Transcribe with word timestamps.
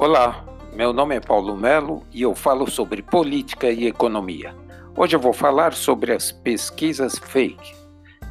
Olá, 0.00 0.44
meu 0.72 0.92
nome 0.92 1.16
é 1.16 1.20
Paulo 1.20 1.56
Melo 1.56 2.04
e 2.12 2.22
eu 2.22 2.32
falo 2.32 2.70
sobre 2.70 3.02
política 3.02 3.68
e 3.68 3.88
economia. 3.88 4.54
Hoje 4.96 5.16
eu 5.16 5.20
vou 5.20 5.32
falar 5.32 5.72
sobre 5.72 6.12
as 6.12 6.30
pesquisas 6.30 7.18
fake. 7.18 7.74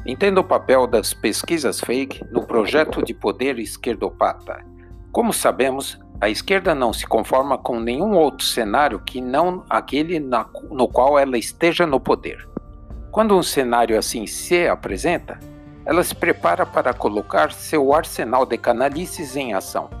Entenda 0.06 0.40
o 0.40 0.44
papel 0.44 0.86
das 0.86 1.12
pesquisas 1.12 1.78
fake 1.78 2.24
no 2.32 2.46
projeto 2.46 3.04
de 3.04 3.12
poder 3.12 3.58
esquerdopata. 3.58 4.64
Como 5.12 5.30
sabemos, 5.30 6.00
a 6.22 6.30
esquerda 6.30 6.74
não 6.74 6.90
se 6.90 7.06
conforma 7.06 7.58
com 7.58 7.78
nenhum 7.78 8.14
outro 8.14 8.46
cenário 8.46 9.00
que 9.00 9.20
não 9.20 9.62
aquele 9.68 10.18
na, 10.18 10.48
no 10.70 10.88
qual 10.88 11.18
ela 11.18 11.36
esteja 11.36 11.86
no 11.86 12.00
poder. 12.00 12.48
Quando 13.10 13.36
um 13.36 13.42
cenário 13.42 13.98
assim 13.98 14.26
se 14.26 14.66
apresenta, 14.66 15.38
ela 15.84 16.02
se 16.02 16.14
prepara 16.14 16.64
para 16.64 16.94
colocar 16.94 17.52
seu 17.52 17.92
arsenal 17.92 18.46
de 18.46 18.56
canalices 18.56 19.36
em 19.36 19.52
ação 19.52 19.97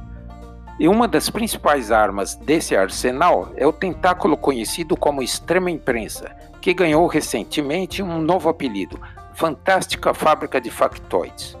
e 0.78 0.86
uma 0.86 1.08
das 1.08 1.28
principais 1.28 1.90
armas 1.90 2.36
desse 2.36 2.76
arsenal 2.76 3.52
é 3.56 3.66
o 3.66 3.72
tentáculo 3.72 4.36
conhecido 4.36 4.96
como 4.96 5.22
extrema 5.22 5.70
imprensa, 5.70 6.30
que 6.60 6.72
ganhou 6.72 7.06
recentemente 7.06 8.02
um 8.02 8.20
novo 8.20 8.48
apelido, 8.48 9.00
Fantástica 9.34 10.14
Fábrica 10.14 10.60
de 10.60 10.70
Factoides. 10.70 11.56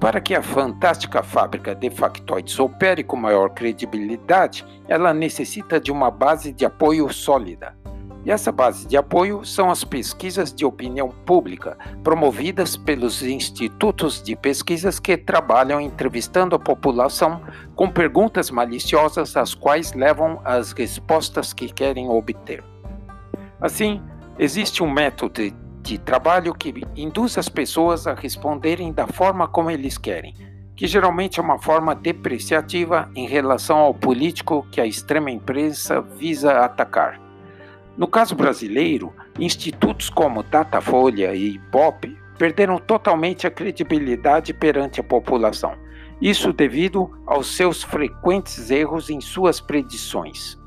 Para 0.00 0.20
que 0.20 0.34
a 0.34 0.42
fantástica 0.42 1.22
fábrica 1.22 1.74
de 1.74 1.88
factoides 1.88 2.58
opere 2.58 3.04
com 3.04 3.16
maior 3.16 3.50
credibilidade, 3.50 4.64
ela 4.88 5.14
necessita 5.14 5.78
de 5.78 5.92
uma 5.92 6.10
base 6.10 6.52
de 6.52 6.64
apoio 6.64 7.12
sólida. 7.12 7.76
E 8.24 8.30
essa 8.30 8.52
base 8.52 8.86
de 8.86 8.96
apoio 8.96 9.44
são 9.44 9.68
as 9.68 9.82
pesquisas 9.82 10.52
de 10.52 10.64
opinião 10.64 11.08
pública, 11.08 11.76
promovidas 12.04 12.76
pelos 12.76 13.20
institutos 13.22 14.22
de 14.22 14.36
pesquisas 14.36 15.00
que 15.00 15.16
trabalham 15.16 15.80
entrevistando 15.80 16.54
a 16.54 16.58
população 16.58 17.42
com 17.74 17.90
perguntas 17.90 18.48
maliciosas, 18.48 19.36
as 19.36 19.54
quais 19.54 19.92
levam 19.92 20.40
às 20.44 20.70
respostas 20.70 21.52
que 21.52 21.72
querem 21.72 22.08
obter. 22.08 22.62
Assim, 23.60 24.00
existe 24.38 24.84
um 24.84 24.90
método 24.90 25.40
de 25.82 25.98
trabalho 25.98 26.54
que 26.54 26.72
induz 26.94 27.36
as 27.36 27.48
pessoas 27.48 28.06
a 28.06 28.14
responderem 28.14 28.92
da 28.92 29.08
forma 29.08 29.48
como 29.48 29.68
eles 29.68 29.98
querem, 29.98 30.32
que 30.76 30.86
geralmente 30.86 31.40
é 31.40 31.42
uma 31.42 31.58
forma 31.58 31.92
depreciativa 31.92 33.10
em 33.16 33.26
relação 33.26 33.78
ao 33.78 33.92
político 33.92 34.64
que 34.70 34.80
a 34.80 34.86
extrema 34.86 35.28
imprensa 35.28 36.00
visa 36.00 36.60
atacar. 36.60 37.31
No 37.96 38.06
caso 38.06 38.34
brasileiro, 38.34 39.12
institutos 39.38 40.08
como 40.08 40.42
Datafolha 40.42 41.34
e 41.34 41.54
Ibope 41.54 42.16
perderam 42.38 42.78
totalmente 42.78 43.46
a 43.46 43.50
credibilidade 43.50 44.54
perante 44.54 45.00
a 45.00 45.04
população. 45.04 45.74
Isso 46.20 46.52
devido 46.52 47.10
aos 47.26 47.54
seus 47.54 47.82
frequentes 47.82 48.70
erros 48.70 49.10
em 49.10 49.20
suas 49.20 49.60
predições. 49.60 50.58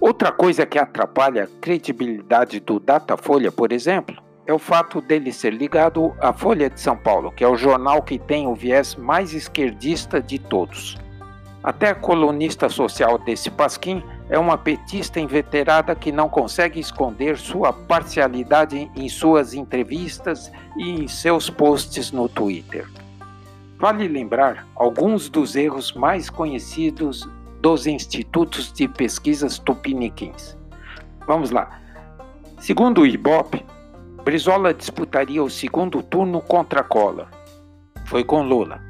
Outra 0.00 0.32
coisa 0.32 0.66
que 0.66 0.78
atrapalha 0.78 1.44
a 1.44 1.60
credibilidade 1.60 2.58
do 2.58 2.80
Datafolha, 2.80 3.52
por 3.52 3.70
exemplo, 3.70 4.20
é 4.44 4.52
o 4.52 4.58
fato 4.58 5.00
dele 5.00 5.32
ser 5.32 5.52
ligado 5.52 6.12
à 6.20 6.32
Folha 6.32 6.68
de 6.68 6.80
São 6.80 6.96
Paulo, 6.96 7.30
que 7.30 7.44
é 7.44 7.48
o 7.48 7.56
jornal 7.56 8.02
que 8.02 8.18
tem 8.18 8.48
o 8.48 8.54
viés 8.54 8.96
mais 8.96 9.32
esquerdista 9.32 10.20
de 10.20 10.40
todos. 10.40 10.98
Até 11.62 11.90
a 11.90 11.94
colunista 11.94 12.68
social 12.68 13.18
desse 13.18 13.48
pasquim 13.50 14.02
é 14.28 14.38
uma 14.38 14.56
petista 14.56 15.20
inveterada 15.20 15.94
que 15.94 16.12
não 16.12 16.28
consegue 16.28 16.80
esconder 16.80 17.36
sua 17.36 17.72
parcialidade 17.72 18.90
em 18.96 19.08
suas 19.08 19.54
entrevistas 19.54 20.50
e 20.76 20.90
em 20.90 21.08
seus 21.08 21.50
posts 21.50 22.12
no 22.12 22.28
Twitter. 22.28 22.88
Vale 23.78 24.06
lembrar 24.06 24.66
alguns 24.76 25.28
dos 25.28 25.56
erros 25.56 25.92
mais 25.92 26.30
conhecidos 26.30 27.28
dos 27.60 27.86
institutos 27.86 28.72
de 28.72 28.88
pesquisas 28.88 29.58
tupiniquins. 29.58 30.56
Vamos 31.26 31.50
lá. 31.50 31.80
Segundo 32.58 33.02
o 33.02 33.06
Ibope, 33.06 33.64
Brizola 34.24 34.72
disputaria 34.72 35.42
o 35.42 35.50
segundo 35.50 36.02
turno 36.02 36.40
contra 36.40 36.84
Collor. 36.84 37.26
Foi 38.06 38.22
com 38.22 38.42
Lula. 38.42 38.80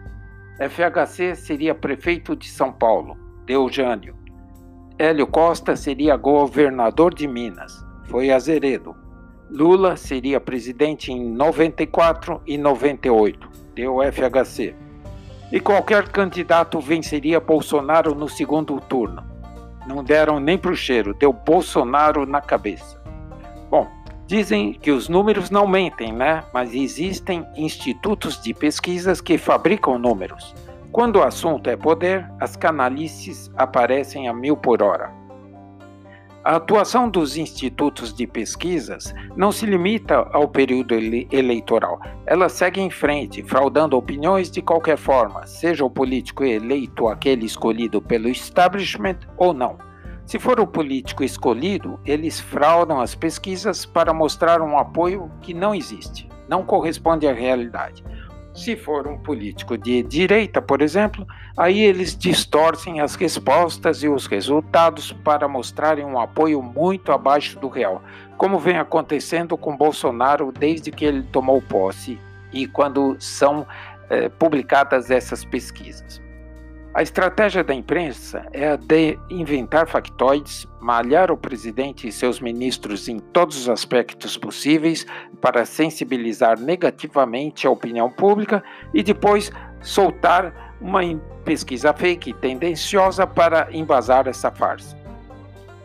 FHC 0.59 1.35
seria 1.35 1.75
prefeito 1.75 2.37
de 2.37 2.49
São 2.49 2.71
Paulo, 2.71 3.17
deu 3.47 3.69
Jânio. 3.71 4.22
Hélio 4.99 5.27
Costa 5.27 5.75
seria 5.75 6.17
governador 6.17 7.15
de 7.15 7.27
Minas, 7.27 7.85
foi 8.05 8.31
Azeredo. 8.31 8.95
Lula 9.51 9.97
seria 9.97 10.41
presidente 10.41 11.13
em 11.13 11.29
94 11.31 12.41
e 12.47 12.57
98, 12.57 13.49
deu 13.75 13.99
FHC. 14.01 14.75
E 15.51 15.61
qualquer 15.61 16.09
candidato 16.09 16.81
venceria 16.81 17.41
Bolsonaro 17.41 18.15
no 18.15 18.29
segundo 18.29 18.81
turno. 18.81 19.25
Não 19.87 20.03
deram 20.03 20.39
nem 20.39 20.57
pro 20.57 20.77
cheiro, 20.77 21.15
deu 21.15 21.33
Bolsonaro 21.33 22.25
na 22.25 22.41
cabeça. 22.41 23.03
Bom, 23.71 23.89
Dizem 24.33 24.73
que 24.73 24.91
os 24.91 25.11
números 25.11 25.51
não 25.51 25.67
mentem, 25.67 26.11
né? 26.11 26.43
Mas 26.55 26.73
existem 26.73 27.47
institutos 27.55 28.41
de 28.41 28.55
pesquisas 28.55 29.21
que 29.21 29.37
fabricam 29.37 29.99
números. 29.99 30.55
Quando 30.93 31.17
o 31.17 31.23
assunto 31.23 31.71
é 31.71 31.77
poder, 31.77 32.31
as 32.39 32.55
canalices 32.55 33.51
aparecem 33.57 34.29
a 34.29 34.35
mil 34.35 34.55
por 34.55 34.83
hora. 34.83 35.11
A 36.45 36.57
atuação 36.57 37.09
dos 37.09 37.35
institutos 37.39 38.13
de 38.13 38.27
pesquisas 38.27 39.15
não 39.35 39.51
se 39.51 39.65
limita 39.65 40.29
ao 40.33 40.47
período 40.47 40.93
ele 40.93 41.27
eleitoral. 41.33 41.99
Ela 42.27 42.51
segue 42.51 42.79
em 42.79 42.91
frente, 42.91 43.43
fraudando 43.43 43.97
opiniões 43.97 44.51
de 44.51 44.61
qualquer 44.61 44.99
forma, 44.99 45.47
seja 45.47 45.83
o 45.83 45.89
político 45.89 46.45
eleito 46.45 47.09
aquele 47.09 47.47
escolhido 47.47 48.03
pelo 48.03 48.29
establishment 48.29 49.21
ou 49.39 49.55
não. 49.55 49.79
Se 50.27 50.39
for 50.39 50.61
o 50.61 50.67
político 50.67 51.25
escolhido, 51.25 51.99
eles 52.05 52.39
fraudam 52.39 53.01
as 53.01 53.15
pesquisas 53.15 53.87
para 53.87 54.13
mostrar 54.13 54.61
um 54.61 54.77
apoio 54.77 55.31
que 55.41 55.55
não 55.55 55.75
existe, 55.75 56.29
não 56.47 56.63
corresponde 56.63 57.27
à 57.27 57.33
realidade. 57.33 58.05
Se 58.55 58.77
for 58.77 59.07
um 59.07 59.17
político 59.17 59.79
de 59.79 60.03
direita, 60.03 60.61
por 60.61 60.83
exemplo, 60.83 61.27
aí 61.57 61.81
eles 61.81 62.17
distorcem 62.17 63.01
as 63.01 63.15
respostas 63.15 64.03
e 64.03 64.09
os 64.09 64.27
resultados 64.27 65.11
para 65.11 65.49
mostrarem 65.49 66.05
um 66.05 66.21
apoio 66.21 66.61
muito 66.63 67.13
abaixo 67.13 67.59
do 67.59 67.69
real, 67.69 68.03
como 68.37 68.59
vem 68.59 68.77
acontecendo 68.77 69.57
com 69.57 69.77
Bolsonaro 69.77 70.53
desde 70.53 70.91
que 70.91 71.05
ele 71.05 71.23
tomou 71.23 71.63
posse 71.63 72.19
e 72.53 72.67
quando 72.67 73.17
são 73.19 73.67
eh, 74.11 74.29
publicadas 74.29 75.11
essas 75.11 75.45
pesquisas. 75.45 76.21
A 76.95 77.01
estratégia 77.01 77.65
da 77.65 77.73
imprensa 77.73 78.47
é 78.53 78.69
a 78.69 78.77
de 78.77 79.19
inventar 79.31 79.89
factoides, 79.89 80.69
malhar 80.79 81.31
o 81.31 81.39
presidente 81.39 82.07
e 82.07 82.13
seus 82.13 82.39
ministros 82.39 83.09
em 83.09 83.19
todos 83.19 83.57
os 83.57 83.69
aspectos 83.71 84.37
possíveis 84.37 85.07
para 85.41 85.65
sensibilizar 85.65 86.61
negativamente 86.61 87.67
a 87.67 87.71
opinião 87.71 88.11
pública 88.11 88.63
e 88.93 89.03
depois 89.03 89.51
soltar 89.81 90.77
uma 90.83 91.01
pesquisa 91.47 91.95
fake 91.95 92.35
tendenciosa 92.35 93.27
para 93.27 93.69
embasar 93.73 94.29
essa 94.29 94.51
farsa. 94.51 94.95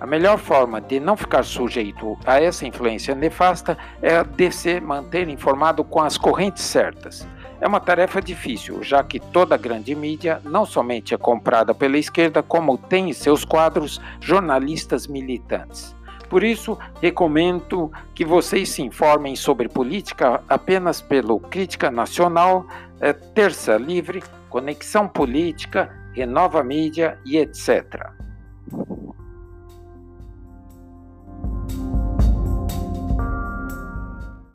A 0.02 0.06
melhor 0.06 0.38
forma 0.38 0.82
de 0.82 1.00
não 1.00 1.16
ficar 1.16 1.44
sujeito 1.44 2.18
a 2.26 2.42
essa 2.42 2.68
influência 2.68 3.16
nefasta 3.16 3.78
é 4.02 4.18
a 4.18 4.24
de 4.24 4.52
se 4.52 4.82
manter 4.82 5.30
informado 5.30 5.86
com 5.86 6.02
as 6.02 6.18
correntes 6.18 6.64
certas 6.64 7.26
é 7.60 7.68
uma 7.68 7.80
tarefa 7.80 8.22
difícil, 8.22 8.84
já 8.84 9.04
que 9.04 9.20
toda 9.20 9.58
grande 9.58 9.96
mídia 9.96 10.42
não 10.44 10.66
somente 10.66 11.14
é 11.14 11.18
comprada 11.18 11.74
pela 11.74 11.98
esquerda, 11.98 12.44
como 12.44 12.78
tem 12.78 13.10
em 13.10 13.14
seus 13.14 13.44
quadros 13.44 14.00
jornalistas 14.20 15.08
militantes. 15.08 15.96
Por 16.30 16.44
isso, 16.44 16.78
recomendo 17.02 17.92
que 18.14 18.26
vocês 18.26 18.70
se 18.70 18.82
informem 18.82 19.36
sobre 19.36 19.70
política 19.70 20.42
apenas 20.48 21.02
pelo 21.02 21.40
Crítica 21.40 21.90
Nacional, 21.90 22.68
é, 23.00 23.14
Terça 23.14 23.78
Livre, 23.78 24.22
Conexão 24.50 25.08
Política, 25.08 25.90
Renova 26.14 26.64
Mídia 26.64 27.18
e 27.26 27.38
etc. 27.38 28.17